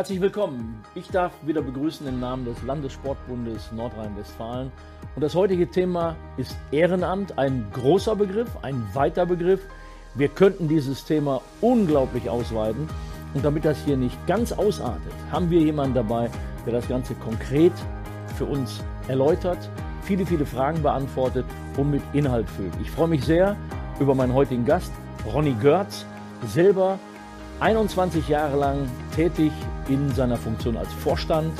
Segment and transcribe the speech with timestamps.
[0.00, 0.82] Herzlich willkommen.
[0.94, 4.72] Ich darf wieder begrüßen im Namen des Landessportbundes Nordrhein-Westfalen.
[5.14, 9.60] Und das heutige Thema ist Ehrenamt, ein großer Begriff, ein weiter Begriff.
[10.14, 12.88] Wir könnten dieses Thema unglaublich ausweiten.
[13.34, 16.30] Und damit das hier nicht ganz ausartet, haben wir jemanden dabei,
[16.64, 17.74] der das Ganze konkret
[18.38, 19.68] für uns erläutert,
[20.00, 21.44] viele, viele Fragen beantwortet
[21.76, 22.72] und mit Inhalt füllt.
[22.80, 23.54] Ich freue mich sehr
[24.00, 24.92] über meinen heutigen Gast,
[25.30, 26.06] Ronny Görz,
[26.46, 26.98] selber
[27.60, 29.52] 21 Jahre lang tätig
[29.88, 31.52] in seiner Funktion als Vorstand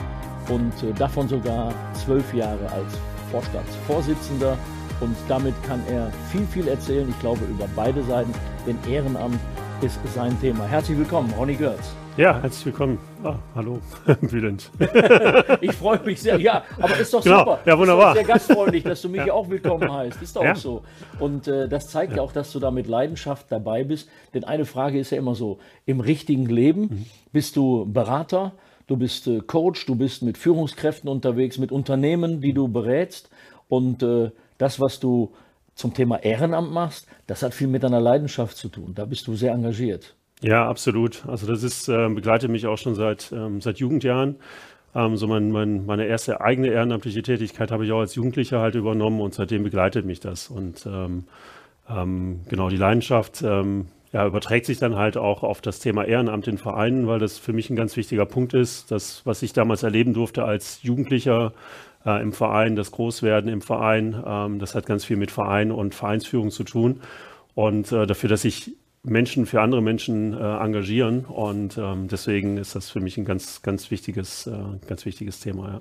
[0.49, 2.99] und äh, davon sogar zwölf Jahre als
[3.31, 4.57] Vorstandsvorsitzender.
[5.01, 8.33] Und damit kann er viel, viel erzählen, ich glaube, über beide Seiten,
[8.67, 9.39] denn Ehrenamt
[9.81, 10.65] ist sein Thema.
[10.65, 11.95] Herzlich willkommen, Ronny Görz.
[12.21, 12.99] Ja, herzlich willkommen.
[13.25, 13.81] Ah, hallo,
[14.21, 14.71] Bülent.
[15.63, 16.39] ich freue mich sehr.
[16.39, 17.39] Ja, aber ist doch genau.
[17.39, 17.61] super.
[17.65, 18.11] Ja, wunderbar.
[18.11, 19.33] Ist sehr gastfreundlich, dass du mich ja.
[19.33, 20.21] auch willkommen heißt.
[20.21, 20.53] Ist doch ja.
[20.53, 20.83] auch so.
[21.19, 22.19] Und äh, das zeigt ja.
[22.19, 22.23] ja.
[22.23, 24.11] auch, dass du da mit Leidenschaft dabei bist.
[24.35, 27.07] Denn eine Frage ist ja immer so: Im richtigen Leben mhm.
[27.33, 28.53] bist du Berater,
[28.87, 33.31] du bist äh, Coach, du bist mit Führungskräften unterwegs, mit Unternehmen, die du berätst.
[33.71, 35.33] Und äh, das, was du
[35.75, 38.93] zum Thema Ehrenamt machst, das hat viel mit deiner Leidenschaft zu tun.
[38.95, 40.17] Da bist du sehr engagiert.
[40.43, 41.25] Ja, absolut.
[41.27, 44.37] Also das ist, äh, begleitet mich auch schon seit, ähm, seit Jugendjahren.
[44.95, 48.75] Ähm, so mein, mein, meine erste eigene ehrenamtliche Tätigkeit habe ich auch als Jugendlicher halt
[48.75, 50.49] übernommen und seitdem begleitet mich das.
[50.49, 51.25] Und ähm,
[51.89, 56.49] ähm, genau die Leidenschaft ähm, ja, überträgt sich dann halt auch auf das Thema Ehrenamt
[56.49, 58.91] in Vereinen, weil das für mich ein ganz wichtiger Punkt ist.
[58.91, 61.53] Das, was ich damals erleben durfte als Jugendlicher
[62.07, 65.95] äh, im Verein, das Großwerden im Verein, ähm, das hat ganz viel mit Verein und
[65.95, 67.03] Vereinsführung zu tun.
[67.55, 71.25] Und äh, dafür, dass ich Menschen für andere Menschen äh, engagieren.
[71.25, 74.53] Und ähm, deswegen ist das für mich ein ganz, ganz wichtiges, äh,
[74.87, 75.69] ganz wichtiges Thema.
[75.69, 75.81] Ja.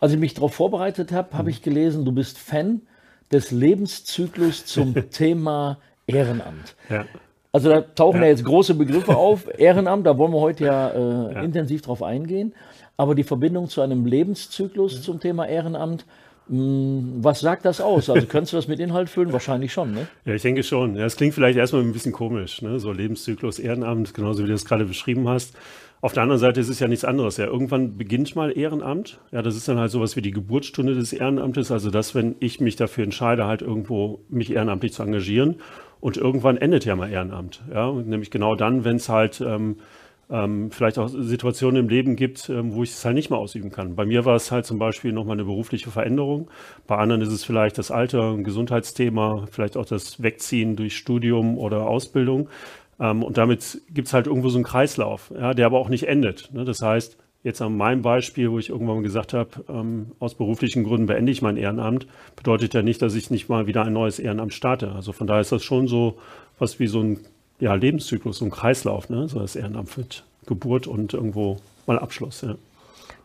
[0.00, 1.50] Als ich mich darauf vorbereitet habe, habe mhm.
[1.50, 2.82] ich gelesen, du bist Fan
[3.30, 6.74] des Lebenszyklus zum Thema Ehrenamt.
[6.88, 7.04] Ja.
[7.52, 8.24] Also da tauchen ja.
[8.24, 8.30] ja.
[8.30, 9.48] jetzt große Begriffe auf.
[9.58, 12.54] Ehrenamt, da wollen wir heute ja, äh, intensiv drauf eingehen.
[12.96, 16.04] Aber die Verbindung zu einem Lebenszyklus zum Thema Ehrenamt,
[16.52, 18.10] was sagt das aus?
[18.10, 19.32] Also könntest du das mit Inhalt füllen?
[19.32, 20.08] Wahrscheinlich schon, ne?
[20.24, 20.96] Ja, ich denke schon.
[20.96, 22.80] Ja, es klingt vielleicht erstmal ein bisschen komisch, ne?
[22.80, 25.54] So Lebenszyklus, Ehrenamt, genauso wie du das gerade beschrieben hast.
[26.00, 27.36] Auf der anderen Seite ist es ja nichts anderes.
[27.36, 29.20] Ja, irgendwann beginnt mal Ehrenamt.
[29.30, 31.70] Ja, das ist dann halt sowas wie die Geburtsstunde des Ehrenamtes.
[31.70, 35.56] Also das, wenn ich mich dafür entscheide, halt irgendwo mich ehrenamtlich zu engagieren.
[36.00, 37.62] Und irgendwann endet ja mal Ehrenamt.
[37.72, 39.76] Ja, nämlich genau dann, wenn es halt ähm,
[40.30, 43.70] ähm, vielleicht auch Situationen im Leben gibt, ähm, wo ich es halt nicht mehr ausüben
[43.70, 43.96] kann.
[43.96, 46.50] Bei mir war es halt zum Beispiel nochmal eine berufliche Veränderung.
[46.86, 51.58] Bei anderen ist es vielleicht das Alter, ein Gesundheitsthema, vielleicht auch das Wegziehen durch Studium
[51.58, 52.48] oder Ausbildung.
[53.00, 56.06] Ähm, und damit gibt es halt irgendwo so einen Kreislauf, ja, der aber auch nicht
[56.06, 56.50] endet.
[56.52, 56.64] Ne?
[56.64, 60.84] Das heißt, jetzt an meinem Beispiel, wo ich irgendwann mal gesagt habe, ähm, aus beruflichen
[60.84, 64.18] Gründen beende ich mein Ehrenamt, bedeutet ja nicht, dass ich nicht mal wieder ein neues
[64.18, 64.92] Ehrenamt starte.
[64.92, 66.18] Also von daher ist das schon so
[66.58, 67.20] was wie so ein
[67.60, 69.28] ja, Lebenszyklus, ein Kreislauf, ne?
[69.28, 72.40] so das Ehrenamt mit Geburt und irgendwo mal Abschluss.
[72.40, 72.56] Ja.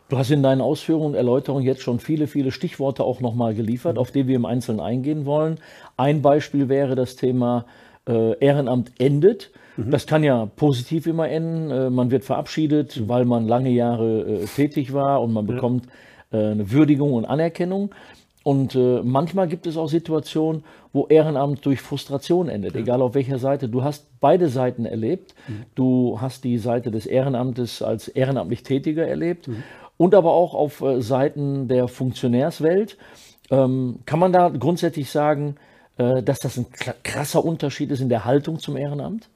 [0.08, 3.94] Du hast in deinen Ausführungen und Erläuterungen jetzt schon viele, viele Stichworte auch nochmal geliefert,
[3.94, 4.00] mhm.
[4.00, 5.58] auf die wir im Einzelnen eingehen wollen.
[5.96, 7.64] Ein Beispiel wäre das Thema
[8.06, 9.50] äh, Ehrenamt endet.
[9.76, 9.90] Mhm.
[9.90, 11.70] Das kann ja positiv immer enden.
[11.70, 15.86] Äh, man wird verabschiedet, weil man lange Jahre äh, tätig war und man bekommt
[16.30, 17.90] äh, eine Würdigung und Anerkennung.
[18.46, 20.62] Und äh, manchmal gibt es auch Situationen,
[20.92, 22.80] wo Ehrenamt durch Frustration endet, ja.
[22.80, 23.68] egal auf welcher Seite.
[23.68, 25.34] Du hast beide Seiten erlebt.
[25.48, 25.64] Mhm.
[25.74, 29.64] Du hast die Seite des Ehrenamtes als ehrenamtlich Tätiger erlebt mhm.
[29.96, 32.96] und aber auch auf äh, Seiten der Funktionärswelt.
[33.50, 35.56] Ähm, kann man da grundsätzlich sagen,
[35.98, 36.66] äh, dass das ein
[37.02, 39.28] krasser Unterschied ist in der Haltung zum Ehrenamt?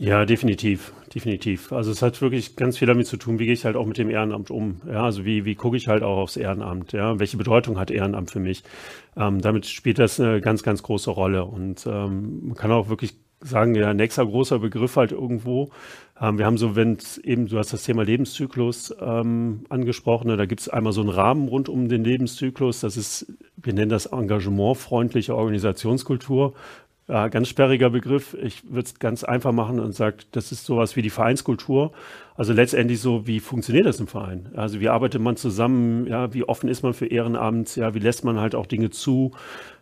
[0.00, 1.72] Ja, definitiv, definitiv.
[1.72, 3.98] Also es hat wirklich ganz viel damit zu tun, wie gehe ich halt auch mit
[3.98, 4.80] dem Ehrenamt um.
[4.86, 8.30] Ja, also wie, wie gucke ich halt auch aufs Ehrenamt, ja, welche Bedeutung hat Ehrenamt
[8.30, 8.62] für mich.
[9.16, 11.44] Ähm, damit spielt das eine ganz, ganz große Rolle.
[11.46, 15.70] Und ähm, man kann auch wirklich sagen, ja, nächster großer Begriff halt irgendwo.
[16.20, 20.46] Ähm, wir haben so, wenn eben, du hast das Thema Lebenszyklus ähm, angesprochen, ne, da
[20.46, 22.80] gibt es einmal so einen Rahmen rund um den Lebenszyklus.
[22.80, 26.54] Das ist, wir nennen das engagementfreundliche Organisationskultur.
[27.08, 28.34] Ja, ganz sperriger Begriff.
[28.34, 31.92] Ich würde es ganz einfach machen und sage, das ist sowas wie die Vereinskultur.
[32.36, 34.50] Also letztendlich so, wie funktioniert das im Verein?
[34.54, 36.06] Also wie arbeitet man zusammen?
[36.06, 37.76] Ja, wie offen ist man für Ehrenamt?
[37.76, 39.32] Ja, wie lässt man halt auch Dinge zu?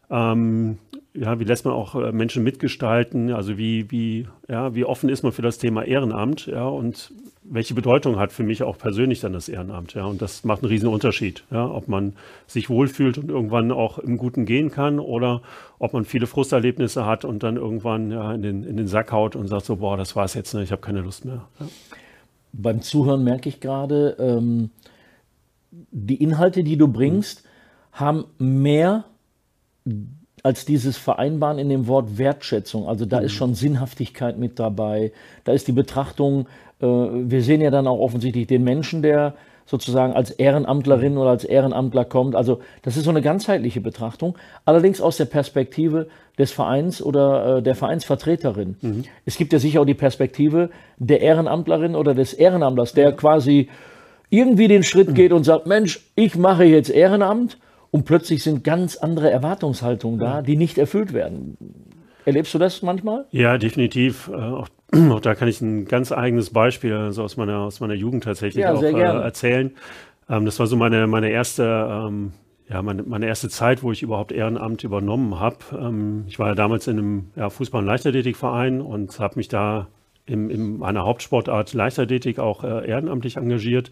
[0.08, 0.78] Ähm,
[1.16, 3.32] ja, wie lässt man auch äh, Menschen mitgestalten?
[3.32, 6.46] Also wie, wie, ja, wie offen ist man für das Thema Ehrenamt?
[6.46, 9.94] Ja, und welche Bedeutung hat für mich auch persönlich dann das Ehrenamt?
[9.94, 11.44] Ja, und das macht einen riesen Unterschied.
[11.50, 12.14] Ja, ob man
[12.46, 15.42] sich wohlfühlt und irgendwann auch im Guten gehen kann oder
[15.78, 19.36] ob man viele Frusterlebnisse hat und dann irgendwann ja, in, den, in den Sack haut
[19.36, 20.62] und sagt so, boah, das war's jetzt, ne?
[20.62, 21.46] ich habe keine Lust mehr.
[21.60, 21.66] Ja.
[22.52, 24.70] Beim Zuhören merke ich gerade, ähm,
[25.70, 27.44] die Inhalte, die du bringst,
[27.92, 29.04] haben mehr
[30.46, 32.87] als dieses Vereinbaren in dem Wort Wertschätzung.
[32.87, 33.26] Also da mhm.
[33.26, 35.10] ist schon Sinnhaftigkeit mit dabei.
[35.43, 36.46] Da ist die Betrachtung,
[36.81, 39.34] äh, wir sehen ja dann auch offensichtlich den Menschen, der
[39.64, 42.37] sozusagen als Ehrenamtlerin oder als Ehrenamtler kommt.
[42.37, 46.06] Also das ist so eine ganzheitliche Betrachtung, allerdings aus der Perspektive
[46.38, 48.76] des Vereins oder äh, der Vereinsvertreterin.
[48.81, 49.02] Mhm.
[49.25, 53.69] Es gibt ja sicher auch die Perspektive der Ehrenamtlerin oder des Ehrenamtlers, der quasi
[54.31, 57.58] irgendwie den Schritt geht und sagt, Mensch, ich mache jetzt Ehrenamt
[57.96, 61.56] und plötzlich sind ganz andere Erwartungshaltungen da, die nicht erfüllt werden.
[62.26, 63.25] Erlebst du das manchmal?
[63.31, 64.28] Ja, definitiv.
[64.28, 64.69] Äh, auch,
[65.10, 68.64] auch, da kann ich ein ganz eigenes Beispiel also aus, meiner, aus meiner Jugend tatsächlich
[68.64, 69.70] ja, auch äh, erzählen.
[70.28, 72.32] Ähm, das war so meine, meine erste ähm,
[72.69, 75.56] ja, meine, meine erste Zeit, wo ich überhaupt Ehrenamt übernommen habe.
[75.72, 79.87] Ähm, ich war ja damals in einem ja, Fußball- und Leichtathletikverein und habe mich da
[80.26, 83.90] in, in meiner Hauptsportart Leichtathletik auch äh, ehrenamtlich engagiert.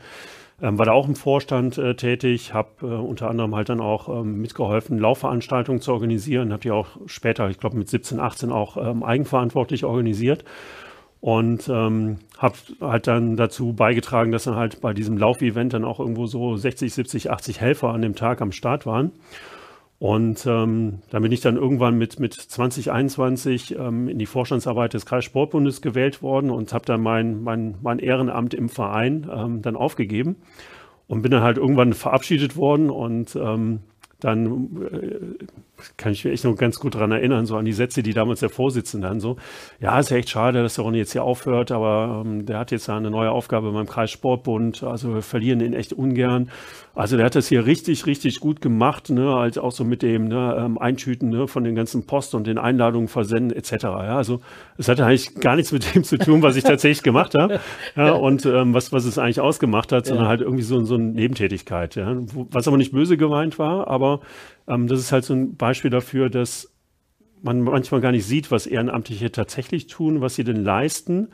[0.62, 4.08] Ähm, war da auch im Vorstand äh, tätig, habe äh, unter anderem halt dann auch
[4.08, 8.76] ähm, mitgeholfen, Laufveranstaltungen zu organisieren, habe die auch später, ich glaube mit 17, 18 auch
[8.76, 10.44] ähm, eigenverantwortlich organisiert
[11.20, 15.98] und ähm, habe halt dann dazu beigetragen, dass dann halt bei diesem Laufevent dann auch
[15.98, 19.10] irgendwo so 60, 70, 80 Helfer an dem Tag am Start waren.
[19.98, 25.06] Und ähm, dann bin ich dann irgendwann mit, mit 2021 ähm, in die Vorstandsarbeit des
[25.06, 30.36] Kreissportbundes gewählt worden und habe dann mein, mein, mein Ehrenamt im Verein ähm, dann aufgegeben
[31.06, 33.80] und bin dann halt irgendwann verabschiedet worden und ähm,
[34.20, 35.44] dann äh,
[35.96, 38.40] kann ich mich echt noch ganz gut daran erinnern, so an die Sätze, die damals
[38.40, 39.36] der Vorsitzende dann so,
[39.80, 42.70] ja, ist ja echt schade, dass der Ronny jetzt hier aufhört, aber ähm, der hat
[42.70, 46.50] jetzt eine neue Aufgabe beim Kreissportbund, also wir verlieren ihn echt ungern.
[46.96, 50.28] Also der hat das hier richtig, richtig gut gemacht, ne, halt auch so mit dem
[50.28, 53.72] ne, ähm, Eintüten ne, von den ganzen Post und den Einladungen versenden etc.
[53.82, 54.40] Ja, also
[54.78, 57.58] es hatte eigentlich gar nichts mit dem zu tun, was ich tatsächlich gemacht habe
[57.96, 60.30] ja, und ähm, was, was es eigentlich ausgemacht hat, sondern ja.
[60.30, 62.16] halt irgendwie so, so eine Nebentätigkeit, ja,
[62.50, 64.20] was aber nicht böse gemeint war, aber
[64.68, 66.72] ähm, das ist halt so ein Beispiel dafür, dass
[67.42, 71.28] man manchmal gar nicht sieht, was Ehrenamtliche tatsächlich tun, was sie denn leisten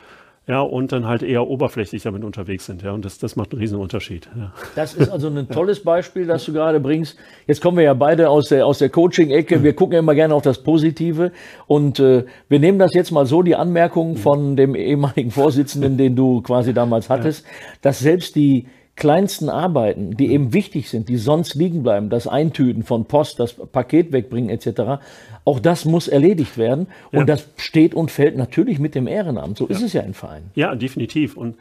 [0.50, 3.60] ja, und dann halt eher oberflächlich damit unterwegs sind, ja, und das, das macht einen
[3.60, 4.28] riesen Unterschied.
[4.36, 4.52] Ja.
[4.74, 7.16] Das ist also ein tolles Beispiel, das du gerade bringst.
[7.46, 10.34] Jetzt kommen wir ja beide aus der, aus der Coaching-Ecke, wir gucken ja immer gerne
[10.34, 11.30] auf das Positive
[11.68, 16.16] und äh, wir nehmen das jetzt mal so, die Anmerkung von dem ehemaligen Vorsitzenden, den
[16.16, 17.46] du quasi damals hattest,
[17.80, 22.82] dass selbst die kleinsten Arbeiten, die eben wichtig sind, die sonst liegen bleiben, das Eintüten
[22.82, 25.02] von Post, das Paket wegbringen etc.,
[25.44, 26.86] auch das muss erledigt werden.
[27.12, 27.24] Und ja.
[27.24, 29.56] das steht und fällt natürlich mit dem Ehrenamt.
[29.56, 29.70] So ja.
[29.70, 30.42] ist es ja im Verein.
[30.54, 31.36] Ja, definitiv.
[31.36, 31.56] Und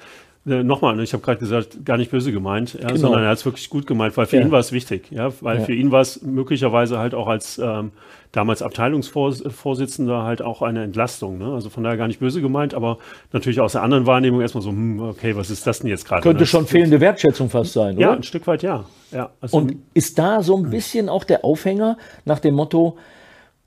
[0.48, 3.00] äh, nochmal, ne, ich habe gerade gesagt, gar nicht böse gemeint, ja, genau.
[3.00, 4.44] sondern er hat es wirklich gut gemeint, weil für ja.
[4.44, 5.66] ihn war es wichtig, ja, weil ja.
[5.66, 7.92] für ihn war es möglicherweise halt auch als ähm,
[8.32, 11.40] damals Abteilungsvorsitzender halt auch eine Entlastung.
[11.40, 11.52] Ne?
[11.52, 13.00] Also von daher gar nicht böse gemeint, aber
[13.34, 16.22] natürlich aus der anderen Wahrnehmung erstmal so, hm, okay, was ist das denn jetzt gerade?
[16.22, 16.48] Könnte ne?
[16.48, 18.02] schon fehlende Wertschätzung fast sein, oder?
[18.02, 18.86] Ja, ein Stück weit ja.
[19.12, 22.98] ja also, Und ist da so ein bisschen auch der Aufhänger nach dem Motto,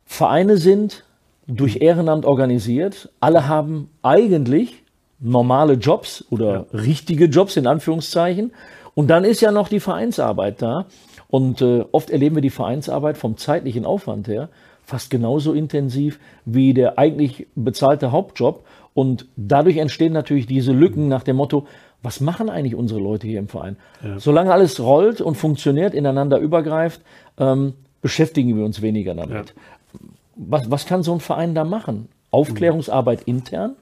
[0.05, 1.05] Vereine sind
[1.47, 4.82] durch Ehrenamt organisiert, alle haben eigentlich
[5.23, 6.79] normale Jobs oder ja.
[6.79, 8.53] richtige Jobs in Anführungszeichen.
[8.95, 10.87] Und dann ist ja noch die Vereinsarbeit da.
[11.29, 14.51] Und äh, oft erleben wir die Vereinsarbeit vom zeitlichen Aufwand her
[14.85, 18.65] fast genauso intensiv wie der eigentlich bezahlte Hauptjob.
[18.95, 21.67] Und dadurch entstehen natürlich diese Lücken nach dem Motto,
[22.03, 23.77] was machen eigentlich unsere Leute hier im Verein?
[24.03, 24.19] Ja.
[24.19, 27.01] Solange alles rollt und funktioniert, ineinander übergreift,
[27.39, 29.31] ähm, beschäftigen wir uns weniger damit.
[29.31, 30.01] Ja.
[30.35, 32.09] Was, was kann so ein Verein da machen?
[32.31, 33.77] Aufklärungsarbeit intern?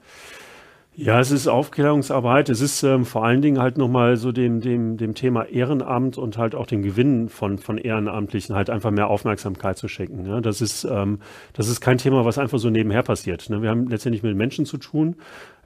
[0.93, 2.49] Ja, es ist Aufklärungsarbeit.
[2.49, 6.37] Es ist ähm, vor allen Dingen halt nochmal so dem, dem, dem Thema Ehrenamt und
[6.37, 10.23] halt auch den Gewinn von, von Ehrenamtlichen halt einfach mehr Aufmerksamkeit zu schenken.
[10.23, 10.41] Ne?
[10.41, 11.19] Das, ist, ähm,
[11.53, 13.49] das ist kein Thema, was einfach so nebenher passiert.
[13.49, 13.61] Ne?
[13.61, 15.15] Wir haben letztendlich mit Menschen zu tun,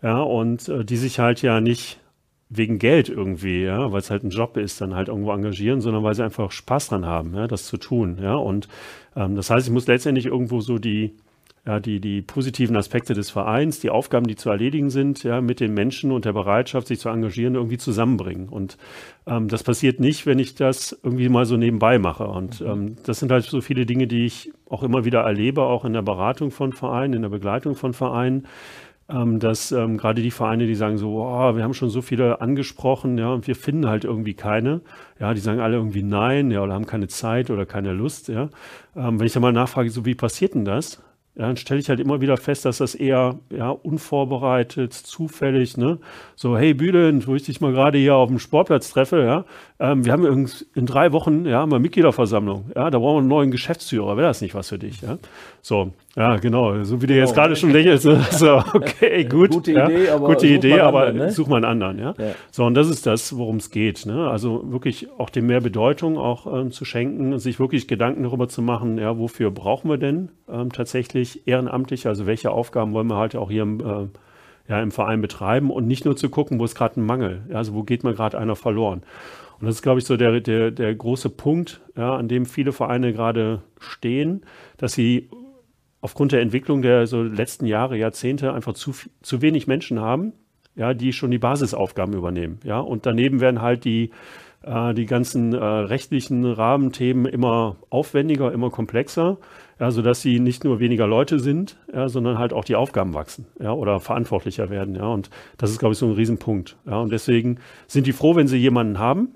[0.03, 1.99] ja, und äh, die sich halt ja nicht
[2.49, 6.03] wegen Geld irgendwie, ja, weil es halt ein Job ist, dann halt irgendwo engagieren, sondern
[6.03, 8.19] weil sie einfach Spaß dran haben, ja, das zu tun.
[8.21, 8.67] Ja, und
[9.15, 11.15] ähm, das heißt, ich muss letztendlich irgendwo so die,
[11.67, 15.59] ja, die, die positiven Aspekte des Vereins, die Aufgaben, die zu erledigen sind, ja, mit
[15.59, 18.49] den Menschen und der Bereitschaft, sich zu engagieren, irgendwie zusammenbringen.
[18.49, 18.77] Und
[19.25, 22.27] ähm, das passiert nicht, wenn ich das irgendwie mal so nebenbei mache.
[22.27, 22.67] Und mhm.
[22.67, 25.93] ähm, das sind halt so viele Dinge, die ich auch immer wieder erlebe, auch in
[25.93, 28.45] der Beratung von Vereinen, in der Begleitung von Vereinen,
[29.09, 32.41] ähm, dass ähm, gerade die Vereine, die sagen so, oh, wir haben schon so viele
[32.41, 34.81] angesprochen, ja, und wir finden halt irgendwie keine,
[35.19, 38.49] ja, die sagen alle irgendwie nein, ja, oder haben keine Zeit oder keine Lust, ja.
[38.95, 41.01] Ähm, wenn ich dann mal nachfrage, so wie passiert denn das?
[41.35, 45.99] Dann stelle ich halt immer wieder fest, dass das eher ja, unvorbereitet, zufällig, ne?
[46.35, 49.45] So, hey Bülent, wo ich dich mal gerade hier auf dem Sportplatz treffe, ja,
[49.79, 53.51] ähm, wir haben in drei Wochen ja mal Mitgliederversammlung, ja, da brauchen wir einen neuen
[53.51, 55.17] Geschäftsführer, wäre das nicht was für dich, ja?
[55.61, 56.81] So, Ja, genau.
[56.83, 57.41] So wie du jetzt genau.
[57.41, 58.03] gerade schon lächelst.
[58.35, 59.51] So, okay, gut.
[59.51, 61.31] Gute Idee, aber, Gute Idee, aber anderen, ne?
[61.31, 61.99] such mal einen anderen.
[61.99, 62.13] Ja?
[62.17, 62.31] ja?
[62.51, 64.05] So, und das ist das, worum es geht.
[64.05, 64.29] Ne?
[64.29, 68.61] Also wirklich auch dem mehr Bedeutung auch ähm, zu schenken, sich wirklich Gedanken darüber zu
[68.61, 72.07] machen, ja, wofür brauchen wir denn ähm, tatsächlich ehrenamtlich?
[72.07, 74.07] Also welche Aufgaben wollen wir halt auch hier im, äh,
[74.69, 77.43] ja, im Verein betreiben und nicht nur zu gucken, wo ist gerade ein Mangel.
[77.49, 79.03] Ja, also wo geht mir gerade einer verloren.
[79.59, 82.71] Und das ist, glaube ich, so der, der, der große Punkt, ja, an dem viele
[82.71, 84.45] Vereine gerade stehen,
[84.77, 85.29] dass sie
[86.05, 88.91] aufgrund der Entwicklung der so letzten Jahre, Jahrzehnte einfach zu,
[89.23, 90.33] zu wenig Menschen haben,
[90.75, 92.59] ja, die schon die Basisaufgaben übernehmen.
[92.63, 94.11] Ja, und daneben werden halt die,
[94.61, 99.39] äh, die ganzen äh, rechtlichen Rahmenthemen immer aufwendiger, immer komplexer,
[99.79, 103.47] ja, sodass sie nicht nur weniger Leute sind, ja, sondern halt auch die Aufgaben wachsen
[103.59, 104.93] ja, oder verantwortlicher werden.
[104.93, 106.77] Ja, und das ist, glaube ich, so ein Riesenpunkt.
[106.85, 107.57] Ja, und deswegen
[107.87, 109.29] sind die froh, wenn sie jemanden haben.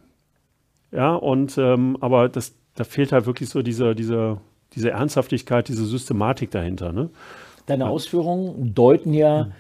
[0.92, 4.40] Ja, und ähm, aber das, da fehlt halt wirklich so dieser, dieser
[4.80, 6.94] diese Ernsthaftigkeit, diese Systematik dahinter.
[6.94, 7.10] Ne?
[7.66, 7.90] Deine ja.
[7.90, 9.52] Ausführungen deuten ja mhm.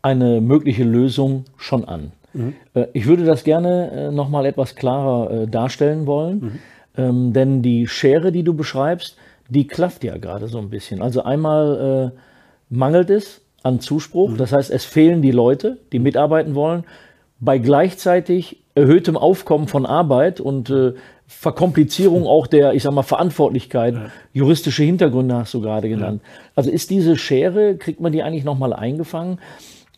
[0.00, 2.12] eine mögliche Lösung schon an.
[2.32, 2.54] Mhm.
[2.74, 6.58] Äh, ich würde das gerne äh, nochmal etwas klarer äh, darstellen wollen, mhm.
[6.96, 9.16] ähm, denn die Schere, die du beschreibst,
[9.48, 11.02] die klafft ja gerade so ein bisschen.
[11.02, 14.36] Also einmal äh, mangelt es an Zuspruch, mhm.
[14.38, 16.84] das heißt, es fehlen die Leute, die mitarbeiten wollen,
[17.38, 20.94] bei gleichzeitig erhöhtem Aufkommen von Arbeit und äh,
[21.38, 24.06] Verkomplizierung auch der, ich sag mal, Verantwortlichkeit, ja.
[24.32, 26.20] juristische Hintergründe hast du gerade genannt.
[26.22, 26.30] Ja.
[26.54, 29.38] Also ist diese Schere, kriegt man die eigentlich nochmal eingefangen?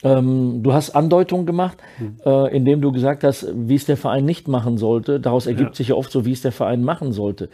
[0.02, 2.16] Ähm, du hast Andeutungen gemacht, mhm.
[2.24, 5.18] äh, indem du gesagt hast, wie es der Verein nicht machen sollte.
[5.20, 5.74] Daraus ergibt ja.
[5.74, 7.48] sich ja oft so, wie es der Verein machen sollte.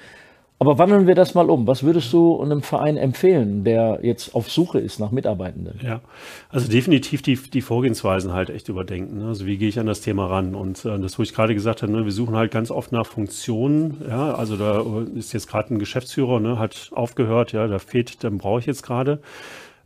[0.62, 1.66] Aber wandeln wir das mal um.
[1.66, 5.80] Was würdest du einem Verein empfehlen, der jetzt auf Suche ist nach Mitarbeitenden?
[5.82, 6.02] Ja,
[6.50, 9.20] also definitiv die, die Vorgehensweisen halt echt überdenken.
[9.20, 9.28] Ne?
[9.28, 10.54] Also wie gehe ich an das Thema ran?
[10.54, 13.06] Und äh, das, wo ich gerade gesagt habe, ne, wir suchen halt ganz oft nach
[13.06, 14.02] Funktionen.
[14.06, 14.84] Ja, also da
[15.16, 18.82] ist jetzt gerade ein Geschäftsführer, ne, hat aufgehört, ja, da fehlt, dann brauche ich jetzt
[18.82, 19.20] gerade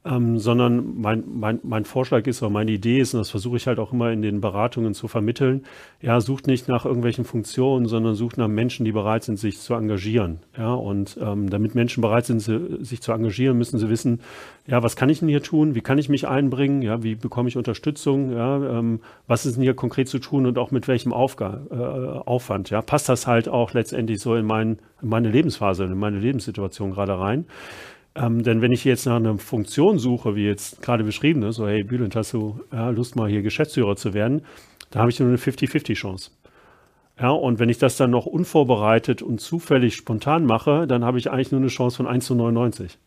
[0.04, 3.66] ähm, sondern mein, mein, mein Vorschlag ist oder meine Idee ist, und das versuche ich
[3.66, 5.64] halt auch immer in den Beratungen zu vermitteln,
[6.02, 9.72] ja, sucht nicht nach irgendwelchen Funktionen, sondern sucht nach Menschen, die bereit sind, sich zu
[9.74, 10.40] engagieren.
[10.58, 14.20] Ja, und ähm, damit Menschen bereit sind, sich zu engagieren, müssen sie wissen,
[14.66, 15.74] ja, was kann ich denn hier tun?
[15.74, 16.82] Wie kann ich mich einbringen?
[16.82, 18.32] Ja, wie bekomme ich Unterstützung?
[18.32, 21.74] Ja, ähm, was ist denn hier konkret zu tun und auch mit welchem Aufga äh,
[22.28, 22.68] Aufwand?
[22.68, 26.92] Ja, passt das halt auch letztendlich so in, mein, in meine Lebensphase, in meine Lebenssituation
[26.92, 27.46] gerade rein?
[28.16, 31.66] Ähm, denn wenn ich jetzt nach einer Funktion suche, wie jetzt gerade beschrieben, ne, so
[31.66, 34.42] hey Bülent, hast du ja, Lust mal hier Geschäftsführer zu werden,
[34.90, 36.30] da habe ich nur eine 50-50 Chance.
[37.20, 41.30] Ja, und wenn ich das dann noch unvorbereitet und zufällig spontan mache, dann habe ich
[41.30, 42.98] eigentlich nur eine Chance von 1 zu 99.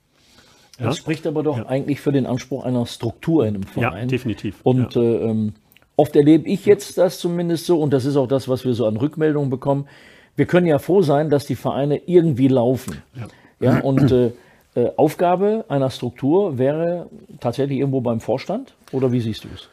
[0.79, 0.85] Ja?
[0.85, 1.65] Das spricht aber doch ja.
[1.67, 4.03] eigentlich für den Anspruch einer Struktur in einem Verein.
[4.03, 4.59] Ja, definitiv.
[4.63, 5.01] Und ja.
[5.01, 5.53] Äh, ähm,
[5.95, 8.85] oft erlebe ich jetzt das zumindest so, und das ist auch das, was wir so
[8.85, 9.87] an Rückmeldungen bekommen.
[10.35, 13.01] Wir können ja froh sein, dass die Vereine irgendwie laufen.
[13.15, 13.27] Ja,
[13.59, 14.31] ja und äh,
[14.77, 17.07] äh, Aufgabe einer Struktur wäre
[17.39, 19.69] tatsächlich irgendwo beim Vorstand oder wie siehst du es?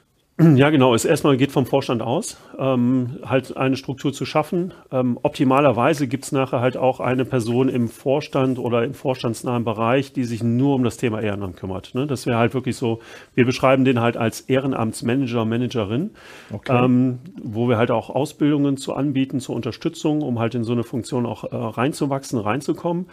[0.57, 0.95] Ja, genau.
[0.95, 4.75] Es erstmal geht vom Vorstand aus, ähm, halt eine Struktur zu schaffen.
[4.91, 10.13] Ähm, optimalerweise gibt es nachher halt auch eine Person im Vorstand oder im vorstandsnahen Bereich,
[10.13, 11.95] die sich nur um das Thema Ehrenamt kümmert.
[11.95, 12.09] Ne?
[12.09, 13.01] Das wäre halt wirklich so,
[13.37, 16.11] wir beschreiben den halt als Ehrenamtsmanager, Managerin,
[16.53, 16.85] okay.
[16.85, 20.83] ähm, wo wir halt auch Ausbildungen zu anbieten, zur Unterstützung, um halt in so eine
[20.83, 23.07] Funktion auch äh, reinzuwachsen, reinzukommen.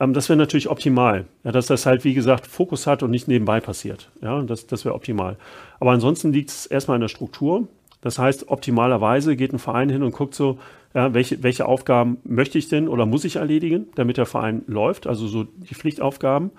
[0.00, 3.28] Ähm, das wäre natürlich optimal, ja, dass das halt, wie gesagt, Fokus hat und nicht
[3.28, 4.10] nebenbei passiert.
[4.22, 5.36] Ja, das, das wäre optimal.
[5.80, 7.68] Aber ansonsten liegt es erstmal in der Struktur.
[8.00, 10.58] Das heißt, optimalerweise geht ein Verein hin und guckt so,
[10.94, 15.06] ja, welche, welche Aufgaben möchte ich denn oder muss ich erledigen, damit der Verein läuft,
[15.06, 16.50] also so die Pflichtaufgaben.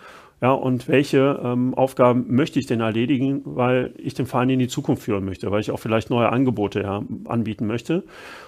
[0.41, 4.69] Ja, und welche ähm, Aufgaben möchte ich denn erledigen, weil ich den Verein in die
[4.69, 8.03] Zukunft führen möchte, weil ich auch vielleicht neue Angebote ja, anbieten möchte.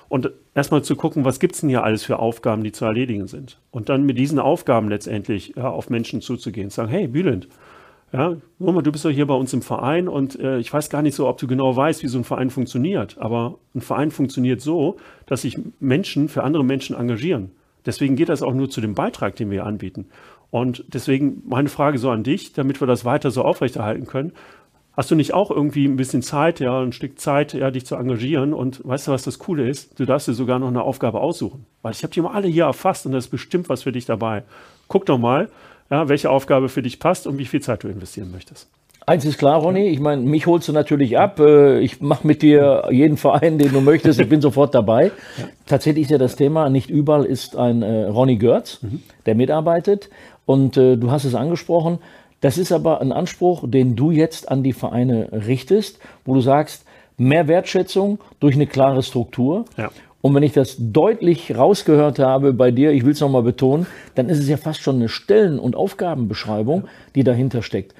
[0.07, 3.27] Und erstmal zu gucken, was gibt es denn hier alles für Aufgaben, die zu erledigen
[3.27, 3.59] sind.
[3.71, 7.49] Und dann mit diesen Aufgaben letztendlich ja, auf Menschen zuzugehen, sagen, hey, Bülent,
[8.13, 11.01] ja, mal, du bist doch hier bei uns im Verein und äh, ich weiß gar
[11.01, 13.17] nicht so, ob du genau weißt, wie so ein Verein funktioniert.
[13.17, 17.51] Aber ein Verein funktioniert so, dass sich Menschen für andere Menschen engagieren.
[17.85, 20.07] Deswegen geht das auch nur zu dem Beitrag, den wir anbieten.
[20.51, 24.33] Und deswegen meine Frage so an dich, damit wir das weiter so aufrechterhalten können.
[24.95, 27.95] Hast du nicht auch irgendwie ein bisschen Zeit, ja, ein Stück Zeit, ja, dich zu
[27.95, 28.53] engagieren?
[28.53, 29.97] Und weißt du, was das Coole ist?
[29.97, 31.65] Du darfst dir sogar noch eine Aufgabe aussuchen.
[31.81, 34.05] Weil ich habe die mal alle hier erfasst und da ist bestimmt was für dich
[34.05, 34.43] dabei.
[34.89, 35.49] Guck doch mal,
[35.89, 38.69] ja, welche Aufgabe für dich passt und wie viel Zeit du investieren möchtest.
[39.07, 41.39] Eins ist klar, Ronny, ich meine, mich holst du natürlich ab.
[41.39, 44.19] Äh, ich mache mit dir jeden Verein, den du möchtest.
[44.19, 45.11] Ich bin sofort dabei.
[45.65, 49.01] Tatsächlich ist ja das Thema, nicht überall ist ein äh, Ronny Görz, mhm.
[49.25, 50.09] der mitarbeitet.
[50.51, 51.99] Und äh, du hast es angesprochen.
[52.41, 56.83] Das ist aber ein Anspruch, den du jetzt an die Vereine richtest, wo du sagst,
[57.17, 59.63] mehr Wertschätzung durch eine klare Struktur.
[59.77, 59.89] Ja.
[60.19, 64.27] Und wenn ich das deutlich rausgehört habe bei dir, ich will es nochmal betonen, dann
[64.27, 66.83] ist es ja fast schon eine Stellen- und Aufgabenbeschreibung,
[67.15, 67.95] die dahinter steckt.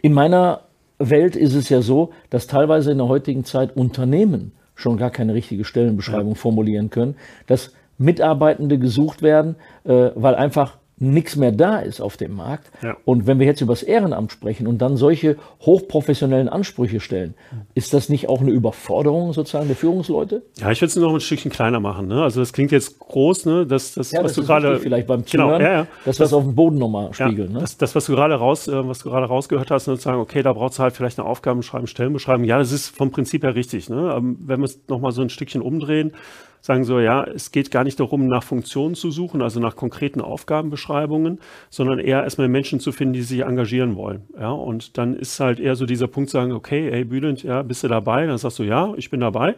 [0.00, 0.60] In meiner
[1.00, 5.34] Welt ist es ja so, dass teilweise in der heutigen Zeit Unternehmen schon gar keine
[5.34, 6.38] richtige Stellenbeschreibung ja.
[6.38, 7.16] formulieren können,
[7.48, 12.70] dass Mitarbeitende gesucht werden, äh, weil einfach nichts mehr da ist auf dem Markt.
[12.82, 12.96] Ja.
[13.06, 17.34] Und wenn wir jetzt über das Ehrenamt sprechen und dann solche hochprofessionellen Ansprüche stellen,
[17.74, 20.42] ist das nicht auch eine Überforderung sozusagen der Führungsleute?
[20.58, 22.06] Ja, ich würde es noch ein Stückchen kleiner machen.
[22.06, 22.22] Ne?
[22.22, 23.66] Also das klingt jetzt groß, ne?
[23.66, 25.86] das, das, ja, was das du gerade vielleicht beim genau, Zuhören, genau, ja, ja.
[26.04, 27.52] das, das auf dem Boden nochmal spiegeln.
[27.52, 27.60] ne?
[27.60, 30.42] das, das, was du gerade raus, äh, was du gerade rausgehört hast, sozusagen, ne, okay,
[30.42, 32.44] da braucht es halt vielleicht eine Aufgabenbeschreibung, Stellenbeschreibung.
[32.44, 33.88] Ja, das ist vom Prinzip her richtig.
[33.88, 34.14] Ne?
[34.16, 36.12] Ähm, wenn wir es nochmal so ein Stückchen umdrehen,
[36.60, 40.20] sagen so, ja, es geht gar nicht darum, nach Funktionen zu suchen, also nach konkreten
[40.20, 41.40] Aufgabenbeschreibungen,
[41.70, 44.22] sondern eher erstmal Menschen zu finden, die sich engagieren wollen.
[44.38, 47.82] Ja, und dann ist halt eher so dieser Punkt sagen, okay, ey, Bülent, ja, bist
[47.82, 48.26] du dabei?
[48.26, 49.56] Dann sagst du, ja, ich bin dabei.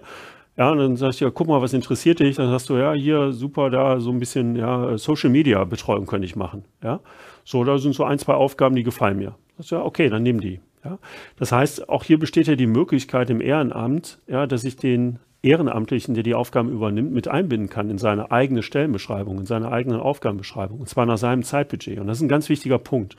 [0.56, 2.36] Ja, und dann sagst du, ja, guck mal, was interessiert dich?
[2.36, 6.26] Dann sagst du, ja, hier, super, da so ein bisschen, ja, Social Media Betreuung könnte
[6.26, 6.64] ich machen.
[6.82, 7.00] Ja,
[7.44, 9.34] so, da sind so ein, zwei Aufgaben, die gefallen mir.
[9.56, 10.60] Das ist ja, okay, dann nimm die.
[10.84, 10.98] Ja,
[11.38, 16.14] das heißt, auch hier besteht ja die Möglichkeit im Ehrenamt, ja, dass ich den Ehrenamtlichen,
[16.14, 20.78] der die Aufgaben übernimmt, mit einbinden kann in seine eigene Stellenbeschreibung, in seine eigene Aufgabenbeschreibung,
[20.78, 21.98] und zwar nach seinem Zeitbudget.
[21.98, 23.16] Und das ist ein ganz wichtiger Punkt.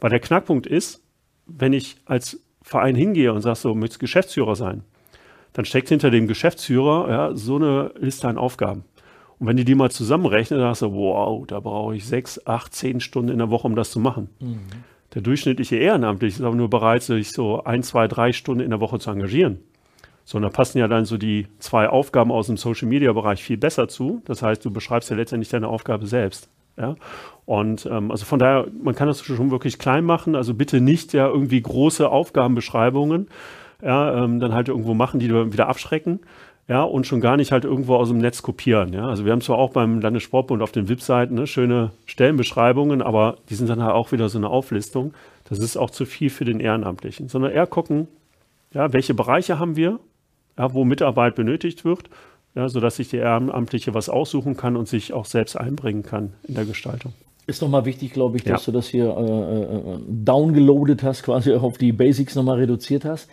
[0.00, 1.02] Weil der Knackpunkt ist,
[1.46, 4.82] wenn ich als Verein hingehe und sage so, möchtest Geschäftsführer sein,
[5.52, 8.84] dann steckt hinter dem Geschäftsführer ja, so eine Liste an Aufgaben.
[9.38, 12.74] Und wenn die die mal zusammenrechnen, dann sagst du, wow, da brauche ich sechs, acht,
[12.74, 14.30] zehn Stunden in der Woche, um das zu machen.
[14.40, 14.60] Mhm.
[15.14, 18.80] Der durchschnittliche Ehrenamtliche ist aber nur bereit, sich so ein, zwei, drei Stunden in der
[18.80, 19.60] Woche zu engagieren.
[20.26, 23.44] So, und da passen ja dann so die zwei Aufgaben aus dem Social Media Bereich
[23.44, 24.22] viel besser zu.
[24.24, 26.50] Das heißt, du beschreibst ja letztendlich deine Aufgabe selbst.
[26.76, 26.96] Ja?
[27.44, 30.34] Und ähm, also von daher, man kann das schon wirklich klein machen.
[30.34, 33.28] Also bitte nicht ja irgendwie große Aufgabenbeschreibungen,
[33.80, 36.18] ja, ähm, dann halt irgendwo machen, die du wieder abschrecken.
[36.68, 38.92] Ja, und schon gar nicht halt irgendwo aus dem Netz kopieren.
[38.92, 43.36] Ja, also wir haben zwar auch beim Landessportbund auf den VIP-Seiten ne, schöne Stellenbeschreibungen, aber
[43.48, 45.14] die sind dann halt auch wieder so eine Auflistung.
[45.44, 48.08] Das ist auch zu viel für den Ehrenamtlichen, sondern eher gucken,
[48.74, 50.00] ja, welche Bereiche haben wir,
[50.58, 52.10] ja, wo Mitarbeit benötigt wird,
[52.54, 56.54] ja, sodass sich der Ehrenamtliche was aussuchen kann und sich auch selbst einbringen kann in
[56.54, 57.12] der Gestaltung.
[57.46, 58.72] Ist nochmal wichtig, glaube ich, dass ja.
[58.72, 63.28] du das hier äh, äh, downgeloadet hast, quasi auf die Basics nochmal reduziert hast.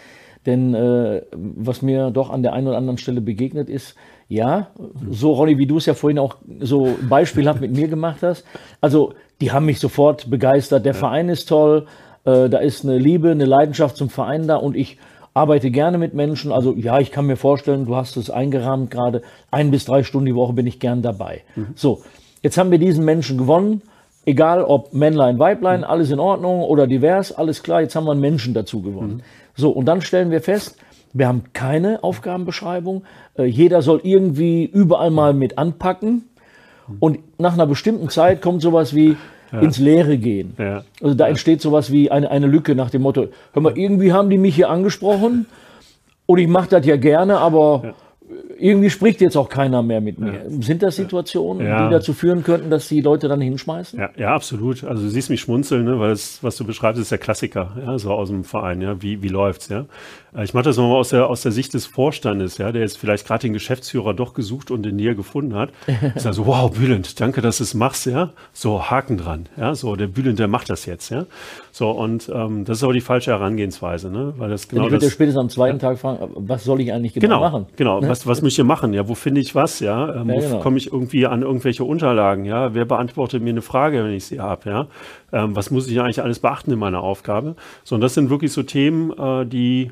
[0.46, 3.96] Denn äh, was mir doch an der einen oder anderen Stelle begegnet ist,
[4.28, 4.68] ja,
[5.10, 8.46] so Ronny, wie du es ja vorhin auch so beispielhaft mit mir gemacht hast.
[8.82, 10.86] Also, die haben mich sofort begeistert.
[10.86, 11.00] Der ja.
[11.00, 11.88] Verein ist toll,
[12.26, 14.98] äh, da ist eine Liebe, eine Leidenschaft zum Verein da und ich
[15.34, 16.52] arbeite gerne mit Menschen.
[16.52, 20.28] Also ja, ich kann mir vorstellen, du hast es eingerahmt gerade, ein bis drei Stunden
[20.28, 21.42] die Woche bin ich gern dabei.
[21.56, 21.68] Mhm.
[21.76, 22.02] So,
[22.42, 23.82] jetzt haben wir diesen Menschen gewonnen.
[24.26, 25.86] Egal ob Männlein, Weiblein, mhm.
[25.86, 29.16] alles in Ordnung oder divers, alles klar, jetzt haben wir einen Menschen dazu gewonnen.
[29.16, 29.22] Mhm.
[29.56, 30.78] So, und dann stellen wir fest,
[31.14, 33.04] wir haben keine Aufgabenbeschreibung.
[33.38, 36.30] Äh, jeder soll irgendwie überall mal mit anpacken.
[36.88, 36.98] Mhm.
[37.00, 39.18] Und nach einer bestimmten Zeit kommt sowas wie,
[39.54, 39.60] ja.
[39.60, 40.56] ins Leere gehen.
[40.58, 40.84] Ja.
[41.02, 44.30] Also da entsteht sowas wie eine, eine Lücke nach dem Motto, hör mal, irgendwie haben
[44.30, 45.46] die mich hier angesprochen
[46.26, 47.94] und ich mache das ja gerne, aber
[48.58, 50.34] irgendwie spricht jetzt auch keiner mehr mit mir.
[50.34, 50.40] Ja.
[50.62, 51.88] Sind das Situationen, ja.
[51.88, 54.00] die dazu führen könnten, dass die Leute dann hinschmeißen?
[54.00, 54.84] Ja, ja absolut.
[54.84, 57.98] Also du siehst mich schmunzeln, ne, weil das, was du beschreibst, ist der Klassiker, ja,
[57.98, 58.82] so aus dem Verein.
[58.82, 59.70] Ja, wie wie läuft's?
[59.70, 59.86] Ja,
[60.36, 62.98] äh, ich mache das nochmal aus der aus der Sicht des Vorstandes, ja, der jetzt
[62.98, 65.70] vielleicht gerade den Geschäftsführer doch gesucht und in Nähe gefunden hat.
[66.16, 68.32] Ich sage so, wow, Bülent, danke, dass du es machst, ja.
[68.52, 69.74] So Haken dran, ja.
[69.76, 71.26] So der Bülent, der macht das jetzt, ja.
[71.72, 74.86] So und ähm, das ist aber die falsche Herangehensweise, ne, weil das genau.
[74.86, 77.66] Ich würde spätestens am zweiten Tag fragen, was soll ich eigentlich genau, genau machen?
[77.76, 78.10] Genau, ne?
[78.10, 78.94] was was muss ich hier machen?
[78.94, 79.80] Ja, wo finde ich was?
[79.80, 80.52] Ja, ähm, ja genau.
[80.52, 82.46] wo komme ich irgendwie an irgendwelche Unterlagen?
[82.46, 84.70] Ja, wer beantwortet mir eine Frage, wenn ich sie habe?
[84.70, 84.88] Ja,
[85.32, 87.56] ähm, was muss ich eigentlich alles beachten in meiner Aufgabe?
[87.84, 89.92] So, und das sind wirklich so Themen, äh, die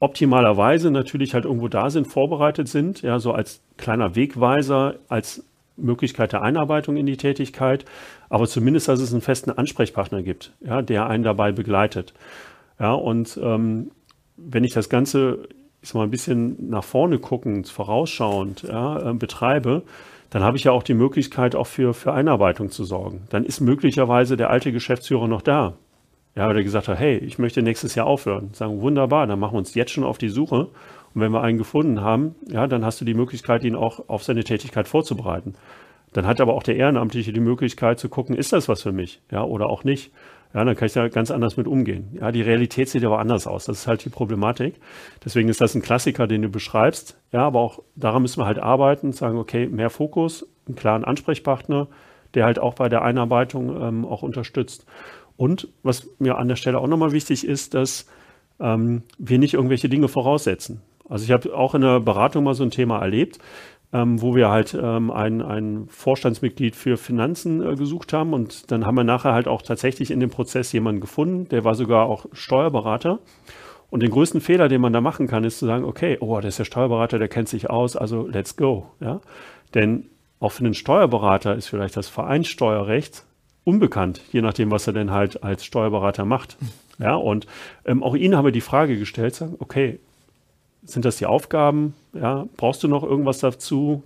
[0.00, 5.44] optimalerweise natürlich halt irgendwo da sind, vorbereitet sind, ja, so als kleiner Wegweiser, als
[5.76, 7.84] Möglichkeit der Einarbeitung in die Tätigkeit,
[8.28, 12.12] aber zumindest, dass es einen festen Ansprechpartner gibt, ja, der einen dabei begleitet.
[12.78, 13.90] Ja, und ähm,
[14.36, 15.48] wenn ich das Ganze
[15.86, 19.82] ich mal, ein bisschen nach vorne guckend, vorausschauend ja, äh, betreibe,
[20.30, 23.22] dann habe ich ja auch die Möglichkeit, auch für, für Einarbeitung zu sorgen.
[23.30, 25.74] Dann ist möglicherweise der alte Geschäftsführer noch da.
[26.34, 28.50] Ja, der gesagt hat, hey, ich möchte nächstes Jahr aufhören.
[28.52, 30.68] Sagen, wunderbar, dann machen wir uns jetzt schon auf die Suche.
[31.14, 34.22] Und wenn wir einen gefunden haben, ja, dann hast du die Möglichkeit, ihn auch auf
[34.24, 35.54] seine Tätigkeit vorzubereiten.
[36.12, 39.22] Dann hat aber auch der Ehrenamtliche die Möglichkeit zu gucken, ist das was für mich?
[39.30, 40.12] Ja, oder auch nicht.
[40.56, 42.16] Ja, dann kann ich da ganz anders mit umgehen.
[42.18, 43.66] Ja, die Realität sieht aber anders aus.
[43.66, 44.76] Das ist halt die Problematik.
[45.22, 47.20] Deswegen ist das ein Klassiker, den du beschreibst.
[47.30, 51.88] Ja, aber auch daran müssen wir halt arbeiten, sagen, okay, mehr Fokus, einen klaren Ansprechpartner,
[52.32, 54.86] der halt auch bei der Einarbeitung ähm, auch unterstützt.
[55.36, 58.06] Und was mir an der Stelle auch nochmal wichtig ist, dass
[58.58, 60.80] ähm, wir nicht irgendwelche Dinge voraussetzen.
[61.06, 63.38] Also ich habe auch in der Beratung mal so ein Thema erlebt.
[63.96, 68.34] Ähm, wo wir halt ähm, ein, ein Vorstandsmitglied für Finanzen äh, gesucht haben.
[68.34, 71.74] Und dann haben wir nachher halt auch tatsächlich in dem Prozess jemanden gefunden, der war
[71.74, 73.20] sogar auch Steuerberater.
[73.88, 76.48] Und den größten Fehler, den man da machen kann, ist zu sagen, okay, oh, der
[76.48, 78.90] ist der Steuerberater, der kennt sich aus, also let's go.
[79.00, 79.20] Ja?
[79.74, 83.24] Denn auch für den Steuerberater ist vielleicht das Vereinssteuerrecht
[83.64, 86.58] unbekannt, je nachdem, was er denn halt als Steuerberater macht.
[86.98, 87.46] Ja, und
[87.84, 90.00] ähm, auch Ihnen haben wir die Frage gestellt, sagen, okay,
[90.86, 91.94] sind das die Aufgaben?
[92.14, 94.02] Ja, brauchst du noch irgendwas dazu?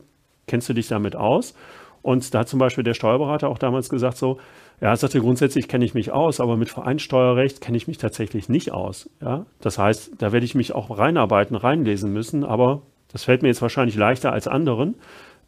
[0.46, 1.54] Kennst du dich damit aus?
[2.02, 4.38] Und da hat zum Beispiel der Steuerberater auch damals gesagt, so,
[4.80, 8.48] ja, er sagte, grundsätzlich kenne ich mich aus, aber mit Vereinssteuerrecht kenne ich mich tatsächlich
[8.48, 9.10] nicht aus.
[9.20, 12.80] Ja, das heißt, da werde ich mich auch reinarbeiten, reinlesen müssen, aber
[13.12, 14.94] das fällt mir jetzt wahrscheinlich leichter als anderen.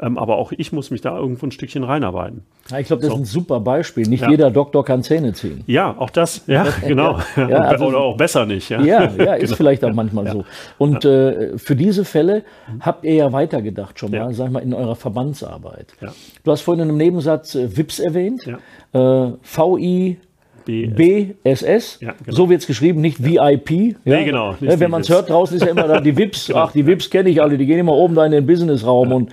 [0.03, 2.43] Ähm, aber auch ich muss mich da irgendwo ein Stückchen reinarbeiten.
[2.69, 3.15] Ja, ich glaube, das so.
[3.15, 4.09] ist ein super Beispiel.
[4.09, 4.31] Nicht ja.
[4.31, 5.63] jeder Doktor kann Zähne ziehen.
[5.67, 6.43] Ja, auch das.
[6.49, 7.21] Ja, genau.
[7.37, 8.69] ja, also, Oder auch besser nicht.
[8.69, 9.57] Ja, ja, ja ist genau.
[9.57, 10.45] vielleicht auch manchmal so.
[10.79, 12.43] Und äh, für diese Fälle
[12.81, 15.95] habt ihr ja weitergedacht schon mal, sag ich mal, in eurer Verbandsarbeit.
[16.43, 18.47] Du hast vorhin in einem Nebensatz äh, WIPS erwähnt.
[18.93, 20.19] Äh, VI
[20.65, 22.37] BSS, ja, genau.
[22.37, 23.71] so wird es geschrieben, nicht VIP.
[23.71, 23.97] Ja?
[24.05, 24.55] Nee, genau.
[24.61, 26.49] Wenn man es hört, draußen ist ja immer da die VIPs.
[26.49, 26.61] genau.
[26.61, 29.17] Ach, die VIPs kenne ich alle, die gehen immer oben da in den Businessraum ja.
[29.17, 29.33] und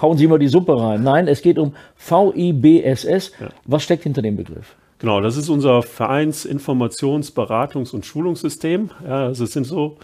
[0.00, 1.02] hauen Sie mal die Suppe rein.
[1.02, 3.32] Nein, es geht um VIBSS.
[3.40, 3.48] Ja.
[3.64, 4.76] Was steckt hinter dem Begriff?
[5.00, 8.90] Genau, das ist unser Vereinsinformations-, Beratungs- und Schulungssystem.
[9.06, 9.96] Ja, also es sind so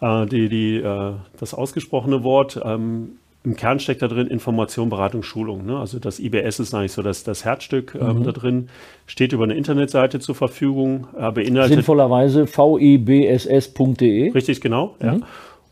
[0.00, 2.60] äh, die, die, äh, das ausgesprochene Wort.
[2.62, 5.64] Ähm, Im Kern steckt da drin Information, Beratung, Schulung.
[5.64, 5.78] Ne?
[5.78, 8.24] Also das IBS ist eigentlich so das, das Herzstück ähm, mhm.
[8.24, 8.68] da drin.
[9.06, 11.06] Steht über eine Internetseite zur Verfügung.
[11.18, 14.30] Äh, beinhaltet Sinnvollerweise vibss.de.
[14.32, 14.94] Richtig, genau.
[15.00, 15.06] Mhm.
[15.06, 15.18] Ja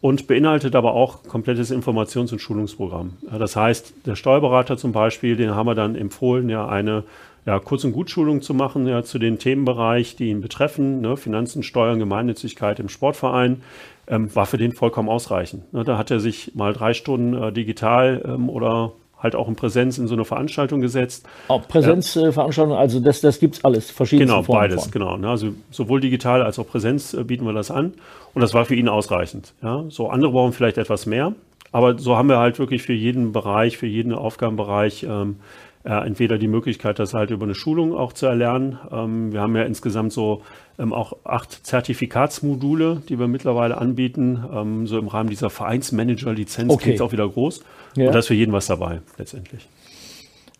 [0.02, 3.12] und beinhaltet aber auch komplettes Informations- und Schulungsprogramm.
[3.38, 7.04] Das heißt, der Steuerberater zum Beispiel, den haben wir dann empfohlen, ja eine
[7.46, 11.62] ja, Kurz- und Gutschulung zu machen ja, zu den Themenbereich, die ihn betreffen, ne, Finanzen,
[11.62, 13.62] Steuern, Gemeinnützigkeit im Sportverein,
[14.08, 15.72] ähm, war für den vollkommen ausreichend.
[15.72, 19.56] Ne, da hat er sich mal drei Stunden äh, digital ähm, oder halt auch in
[19.56, 21.26] Präsenz in so eine Veranstaltung gesetzt.
[21.48, 24.90] Auch Präsenzveranstaltungen, also das, das gibt es alles, verschiedene Genau, Formen beides, von.
[24.90, 25.16] genau.
[25.16, 25.28] Ne?
[25.28, 27.94] Also sowohl digital als auch Präsenz äh, bieten wir das an
[28.34, 29.52] und das war für ihn ausreichend.
[29.62, 29.84] Ja?
[29.88, 31.34] So andere brauchen vielleicht etwas mehr,
[31.70, 35.36] aber so haben wir halt wirklich für jeden Bereich, für jeden Aufgabenbereich ähm,
[35.84, 38.78] äh, entweder die Möglichkeit, das halt über eine Schulung auch zu erlernen.
[38.90, 40.42] Ähm, wir haben ja insgesamt so
[40.78, 44.44] ähm, auch acht Zertifikatsmodule, die wir mittlerweile anbieten.
[44.52, 47.00] Ähm, so im Rahmen dieser Vereinsmanager-Lizenz okay.
[47.00, 47.62] auch wieder groß.
[47.96, 48.06] Ja.
[48.06, 49.68] Und da ist für jeden was dabei, letztendlich.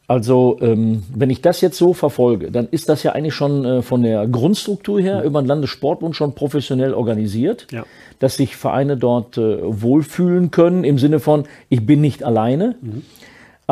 [0.09, 3.83] Also, ähm, wenn ich das jetzt so verfolge, dann ist das ja eigentlich schon äh,
[3.83, 5.27] von der Grundstruktur her mhm.
[5.27, 7.85] über den Landessportbund schon professionell organisiert, ja.
[8.19, 12.75] dass sich Vereine dort äh, wohlfühlen können im Sinne von, ich bin nicht alleine.
[12.83, 13.03] Mhm.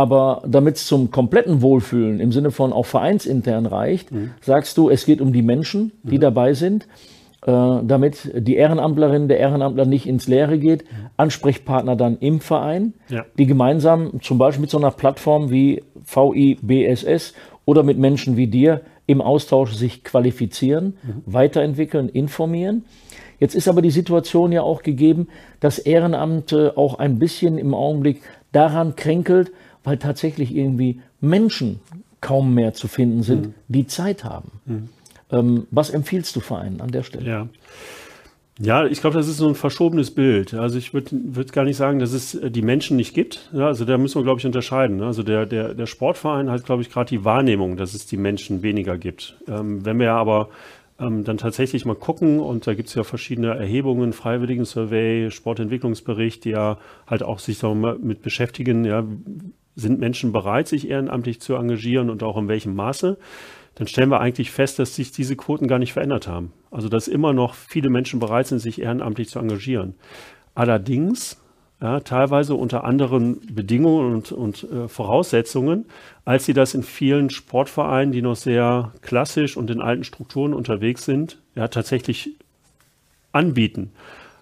[0.00, 4.30] Aber damit es zum kompletten Wohlfühlen im Sinne von auch vereinsintern reicht, mhm.
[4.40, 6.22] sagst du, es geht um die Menschen, die mhm.
[6.22, 6.84] dabei sind,
[7.42, 10.84] äh, damit die Ehrenamtlerin, der Ehrenamtler nicht ins Leere geht.
[10.84, 11.10] Mhm.
[11.18, 13.26] Ansprechpartner dann im Verein, ja.
[13.36, 17.34] die gemeinsam zum Beispiel mit so einer Plattform wie VIBSS
[17.66, 21.22] oder mit Menschen wie dir im Austausch sich qualifizieren, mhm.
[21.26, 22.86] weiterentwickeln, informieren.
[23.38, 25.28] Jetzt ist aber die Situation ja auch gegeben,
[25.60, 29.52] dass Ehrenamt auch ein bisschen im Augenblick daran kränkelt,
[29.84, 31.80] weil tatsächlich irgendwie Menschen
[32.20, 33.54] kaum mehr zu finden sind, mhm.
[33.68, 34.52] die Zeit haben.
[34.66, 34.88] Mhm.
[35.30, 37.26] Ähm, was empfiehlst du Vereinen an der Stelle?
[37.26, 37.48] Ja.
[38.62, 40.52] Ja, ich glaube, das ist so ein verschobenes Bild.
[40.52, 43.48] Also ich würde würd gar nicht sagen, dass es äh, die Menschen nicht gibt.
[43.54, 44.98] Ja, also da müssen wir, glaube ich, unterscheiden.
[44.98, 45.06] Ne?
[45.06, 48.62] Also der, der, der Sportverein hat, glaube ich, gerade die Wahrnehmung, dass es die Menschen
[48.62, 49.36] weniger gibt.
[49.48, 50.50] Ähm, wenn wir aber
[50.98, 56.44] ähm, dann tatsächlich mal gucken, und da gibt es ja verschiedene Erhebungen, Freiwilligen Survey, Sportentwicklungsbericht,
[56.44, 59.04] die ja halt auch sich damit beschäftigen, ja,
[59.76, 63.18] sind Menschen bereit, sich ehrenamtlich zu engagieren und auch in welchem Maße,
[63.74, 66.52] dann stellen wir eigentlich fest, dass sich diese Quoten gar nicht verändert haben.
[66.70, 69.94] Also dass immer noch viele Menschen bereit sind, sich ehrenamtlich zu engagieren.
[70.54, 71.40] Allerdings
[71.80, 75.86] ja, teilweise unter anderen Bedingungen und, und äh, Voraussetzungen,
[76.26, 81.06] als sie das in vielen Sportvereinen, die noch sehr klassisch und in alten Strukturen unterwegs
[81.06, 82.36] sind, ja, tatsächlich
[83.32, 83.92] anbieten.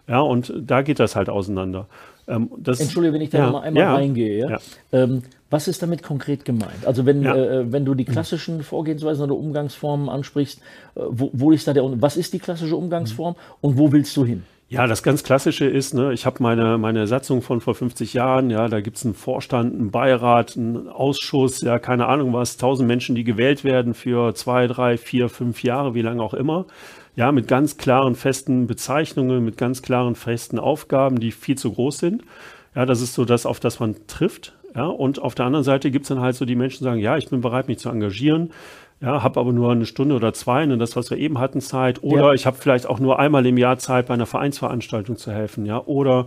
[0.08, 1.86] Ja, und da geht das halt auseinander.
[2.28, 4.58] Ähm, das, Entschuldige, wenn ich da ja, noch einmal ja, reingehe.
[4.92, 6.86] Ähm, was ist damit konkret gemeint?
[6.86, 11.66] Also wenn, äh, wenn du die klassischen Vorgehensweisen oder Umgangsformen ansprichst, äh, wo, wo, ist
[11.66, 14.42] da der, was ist die klassische Umgangsform und wo willst du hin?
[14.70, 18.50] Ja, das ganz Klassische ist, ne, ich habe meine, meine Satzung von vor 50 Jahren,
[18.50, 22.86] ja, da gibt es einen Vorstand, einen Beirat, einen Ausschuss, ja, keine Ahnung was, tausend
[22.86, 26.66] Menschen, die gewählt werden für zwei, drei, vier, fünf Jahre, wie lange auch immer
[27.18, 31.98] ja, mit ganz klaren, festen Bezeichnungen, mit ganz klaren, festen Aufgaben, die viel zu groß
[31.98, 32.22] sind.
[32.76, 34.56] Ja, das ist so das, auf das man trifft.
[34.76, 37.00] Ja, und auf der anderen Seite gibt es dann halt so die Menschen, die sagen,
[37.00, 38.52] ja, ich bin bereit, mich zu engagieren.
[39.00, 42.02] Ja, habe aber nur eine Stunde oder zwei, und das, was wir eben hatten, Zeit.
[42.02, 42.32] Oder ja.
[42.32, 45.66] ich habe vielleicht auch nur einmal im Jahr Zeit, bei einer Vereinsveranstaltung zu helfen.
[45.66, 46.26] Ja, oder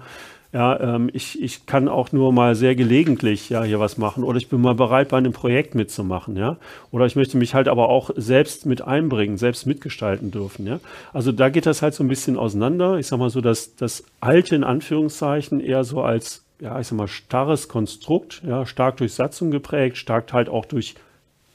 [0.54, 4.38] Ja, ähm, ich, ich kann auch nur mal sehr gelegentlich ja hier was machen oder
[4.38, 6.58] ich bin mal bereit, bei einem Projekt mitzumachen, ja.
[6.92, 10.80] Oder ich möchte mich halt aber auch selbst mit einbringen, selbst mitgestalten dürfen, ja.
[11.14, 12.98] Also da geht das halt so ein bisschen auseinander.
[12.98, 16.98] Ich sag mal so, dass das alte in Anführungszeichen eher so als, ja, ich sag
[16.98, 20.96] mal, starres Konstrukt, ja, stark durch Satzung geprägt, stark halt auch durch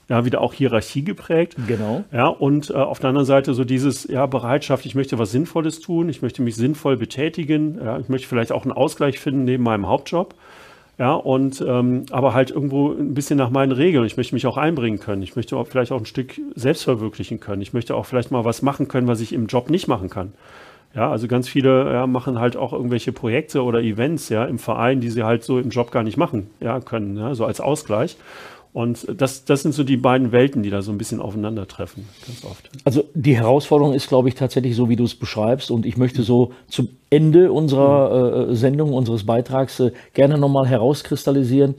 [0.09, 1.57] ja, wieder auch Hierarchie geprägt.
[1.67, 2.05] Genau.
[2.13, 5.81] Ja, und äh, auf der anderen Seite so dieses, ja, Bereitschaft, ich möchte was Sinnvolles
[5.81, 9.65] tun, ich möchte mich sinnvoll betätigen, ja, ich möchte vielleicht auch einen Ausgleich finden neben
[9.65, 10.35] meinem Hauptjob.
[10.99, 14.07] Ja, und ähm, aber halt irgendwo ein bisschen nach meinen Regeln.
[14.07, 15.21] Ich möchte mich auch einbringen können.
[15.21, 17.61] Ich möchte auch vielleicht auch ein Stück selbst verwirklichen können.
[17.61, 20.33] Ich möchte auch vielleicht mal was machen können, was ich im Job nicht machen kann.
[20.95, 25.03] Ja, also ganz viele ja, machen halt auch irgendwelche Projekte oder Events ja im Verein,
[25.03, 28.17] die sie halt so im Job gar nicht machen ja, können, ja, so als Ausgleich.
[28.77, 32.45] Und das, das sind so die beiden Welten, die da so ein bisschen aufeinandertreffen, ganz
[32.45, 32.69] oft.
[32.85, 35.71] Also die Herausforderung ist, glaube ich, tatsächlich so, wie du es beschreibst.
[35.71, 41.75] Und ich möchte so zum Ende unserer äh, Sendung, unseres Beitrags äh, gerne nochmal herauskristallisieren,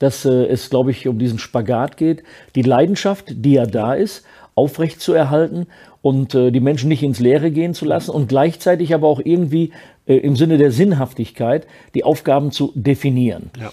[0.00, 2.24] dass äh, es, glaube ich, um diesen Spagat geht,
[2.56, 4.24] die Leidenschaft, die ja da ist,
[4.56, 5.68] aufrecht zu erhalten
[6.02, 9.70] und äh, die Menschen nicht ins Leere gehen zu lassen und gleichzeitig aber auch irgendwie
[10.06, 13.52] äh, im Sinne der Sinnhaftigkeit die Aufgaben zu definieren.
[13.56, 13.70] Ja.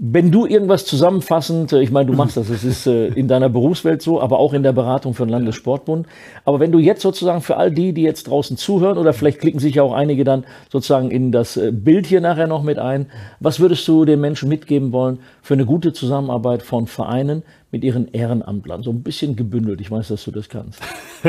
[0.00, 3.48] Wenn du irgendwas zusammenfassend, äh, ich meine, du machst das, es ist äh, in deiner
[3.48, 6.06] Berufswelt so, aber auch in der Beratung für den Landessportbund.
[6.44, 9.58] Aber wenn du jetzt sozusagen für all die, die jetzt draußen zuhören, oder vielleicht klicken
[9.58, 13.06] sich ja auch einige dann sozusagen in das äh, Bild hier nachher noch mit ein,
[13.40, 18.08] was würdest du den Menschen mitgeben wollen für eine gute Zusammenarbeit von Vereinen mit ihren
[18.08, 18.82] Ehrenamtlern?
[18.82, 19.80] So ein bisschen gebündelt.
[19.80, 20.80] Ich weiß, dass du das kannst.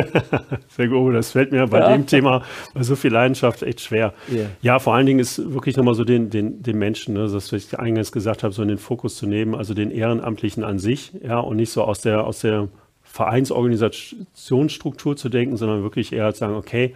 [0.70, 1.16] Sehr gut.
[1.16, 1.92] Das fällt mir bei ja.
[1.92, 4.14] dem Thema bei so viel Leidenschaft echt schwer.
[4.32, 4.48] Yeah.
[4.62, 7.54] Ja, vor allen Dingen ist wirklich nochmal so den, den, den Menschen, ne, das, was
[7.54, 11.12] ich eingangs gesagt habe, so in den Fokus zu nehmen, also den Ehrenamtlichen an sich,
[11.24, 12.70] ja, und nicht so aus der, aus der
[13.04, 16.96] Vereinsorganisationsstruktur zu denken, sondern wirklich eher zu sagen, okay,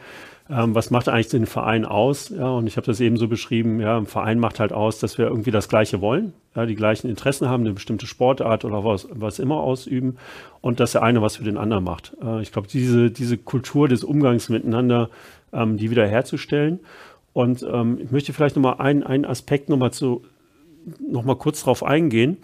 [0.49, 2.29] ähm, was macht eigentlich den Verein aus?
[2.29, 5.17] Ja, und ich habe das eben so beschrieben, ja, ein Verein macht halt aus, dass
[5.17, 9.08] wir irgendwie das Gleiche wollen, ja, die gleichen Interessen haben, eine bestimmte Sportart oder was,
[9.12, 10.17] was immer ausüben
[10.60, 12.15] und dass der eine was für den anderen macht.
[12.21, 15.10] Äh, ich glaube, diese, diese Kultur des Umgangs miteinander,
[15.53, 16.82] ähm, die wieder herzustellen.
[17.32, 20.23] Und ähm, ich möchte vielleicht nochmal einen, einen Aspekt nochmal zu,
[20.99, 22.38] noch mal kurz drauf eingehen.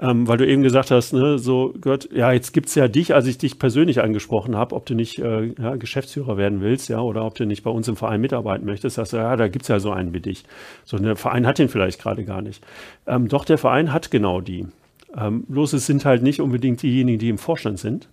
[0.00, 3.26] Ähm, weil du eben gesagt hast, ne, so gehört, ja, jetzt gibt's ja dich, als
[3.26, 7.24] ich dich persönlich angesprochen habe, ob du nicht äh, ja, Geschäftsführer werden willst, ja, oder
[7.24, 9.80] ob du nicht bei uns im Verein mitarbeiten möchtest, sagst du, ja, da gibt's ja
[9.80, 10.44] so einen wie dich.
[10.84, 12.62] So, der Verein hat den vielleicht gerade gar nicht.
[13.08, 14.68] Ähm, doch, der Verein hat genau die.
[15.16, 18.08] Ähm, bloß es sind halt nicht unbedingt diejenigen, die im Vorstand sind,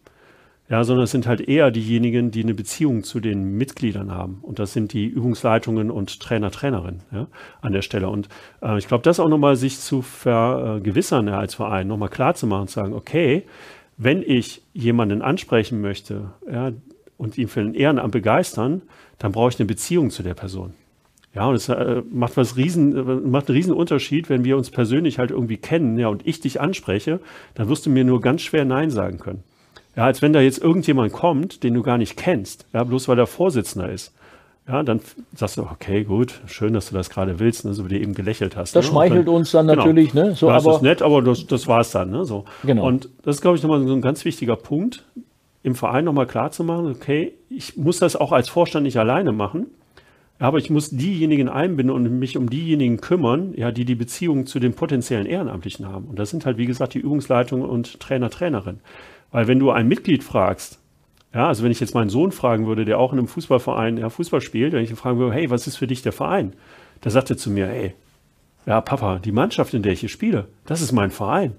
[0.68, 4.40] ja, sondern es sind halt eher diejenigen, die eine Beziehung zu den Mitgliedern haben.
[4.42, 7.28] Und das sind die Übungsleitungen und Trainer, Trainerinnen ja,
[7.62, 8.10] an der Stelle.
[8.10, 8.30] Und
[8.64, 12.48] äh, ich glaube, das auch nochmal sich zu vergewissern ja, als Verein, nochmal klar zu
[12.48, 13.44] machen, zu sagen, okay,
[13.98, 16.72] wenn ich jemanden ansprechen möchte ja,
[17.18, 18.82] und ihn für ein Ehrenamt begeistern,
[19.20, 20.74] dann brauche ich eine Beziehung zu der Person.
[21.36, 24.72] Ja, und es äh, macht was riesen, äh, macht einen riesen Unterschied, wenn wir uns
[24.72, 27.20] persönlich halt irgendwie kennen, ja, und ich dich anspreche,
[27.54, 29.44] dann wirst du mir nur ganz schwer Nein sagen können.
[29.96, 33.18] Ja, als wenn da jetzt irgendjemand kommt, den du gar nicht kennst, ja, bloß weil
[33.18, 34.14] er Vorsitzender ist.
[34.68, 35.00] Ja, dann
[35.36, 38.16] sagst du, okay, gut, schön, dass du das gerade willst, ne, so wie du eben
[38.16, 38.76] gelächelt hast.
[38.76, 38.92] Das ne?
[38.92, 39.82] schmeichelt dann, uns dann genau.
[39.82, 40.34] natürlich, ne?
[40.34, 42.26] So, das aber, ist nett, aber das, das war es dann, ne?
[42.26, 42.46] So.
[42.64, 42.88] Genau.
[42.88, 45.06] Und das ist, glaube ich, nochmal so ein ganz wichtiger Punkt,
[45.62, 49.32] im Verein nochmal klar zu machen, okay, ich muss das auch als Vorstand nicht alleine
[49.32, 49.68] machen,
[50.40, 54.60] aber ich muss diejenigen einbinden und mich um diejenigen kümmern, ja, die die Beziehung zu
[54.60, 56.06] den potenziellen Ehrenamtlichen haben.
[56.06, 58.80] Und das sind halt, wie gesagt, die Übungsleitung und Trainer, Trainerin.
[59.32, 60.80] Weil wenn du ein Mitglied fragst,
[61.34, 64.10] ja, also wenn ich jetzt meinen Sohn fragen würde, der auch in einem Fußballverein ja,
[64.10, 66.54] Fußball spielt, wenn ich ihn fragen würde, hey, was ist für dich der Verein?
[67.02, 67.94] Da sagt er zu mir, hey,
[68.66, 71.54] ja, Papa, die Mannschaft, in der ich hier spiele, das ist mein Verein.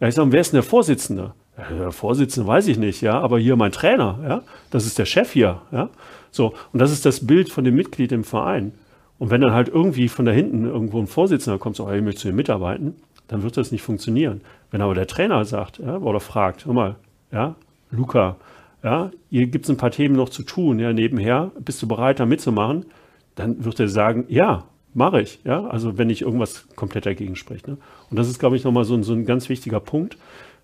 [0.00, 1.34] Ja, ich sage, wer ist denn der Vorsitzende?
[1.78, 5.32] Der Vorsitzende weiß ich nicht, ja, aber hier mein Trainer, ja, das ist der Chef
[5.32, 5.90] hier, ja.
[6.30, 8.72] So, und das ist das Bild von dem Mitglied im Verein.
[9.18, 12.04] Und wenn dann halt irgendwie von da hinten irgendwo ein Vorsitzender kommt, so, hey, ich
[12.04, 12.94] möchte zu dir mitarbeiten,
[13.26, 14.42] dann wird das nicht funktionieren.
[14.70, 16.96] Wenn aber der Trainer sagt ja, oder fragt, hör mal,
[17.32, 17.54] ja,
[17.90, 18.36] Luca,
[18.82, 22.20] ja, hier gibt es ein paar Themen noch zu tun, ja, nebenher, bist du bereit,
[22.20, 22.86] da mitzumachen?
[23.34, 27.68] Dann wird er sagen, ja, mache ich, ja, also wenn nicht irgendwas komplett dagegen spricht.
[27.68, 27.78] Ne?
[28.10, 30.16] Und das ist, glaube ich, nochmal so, ein, so ein ganz wichtiger Punkt,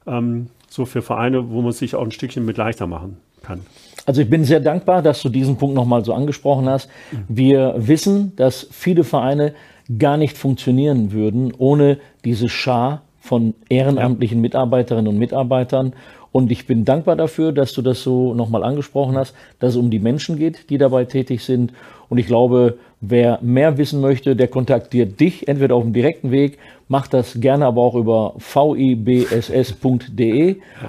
[0.07, 3.61] ähm, so für Vereine, wo man sich auch ein Stückchen mit leichter machen kann.
[4.07, 6.91] Also ich bin sehr dankbar, dass du diesen Punkt nochmal so angesprochen hast.
[7.29, 9.55] Wir wissen, dass viele Vereine
[9.99, 15.95] gar nicht funktionieren würden ohne diese Schar von ehrenamtlichen Mitarbeiterinnen und Mitarbeitern.
[16.31, 19.91] Und ich bin dankbar dafür, dass du das so nochmal angesprochen hast, dass es um
[19.91, 21.73] die Menschen geht, die dabei tätig sind.
[22.11, 26.59] Und ich glaube, wer mehr wissen möchte, der kontaktiert dich, entweder auf dem direkten Weg,
[26.89, 29.37] macht das gerne aber auch über vibss.de.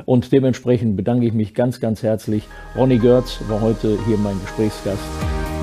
[0.03, 2.43] Und dementsprechend bedanke ich mich ganz, ganz herzlich.
[2.75, 5.03] Ronny Görz war heute hier mein Gesprächsgast,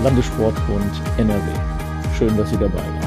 [0.03, 1.43] Landessportbund NRW.
[2.17, 3.02] Schön, dass Sie dabei waren.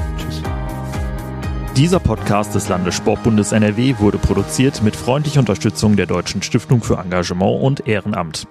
[1.76, 7.62] Dieser Podcast des Landessportbundes NRW wurde produziert mit freundlicher Unterstützung der Deutschen Stiftung für Engagement
[7.62, 8.48] und Ehrenamt.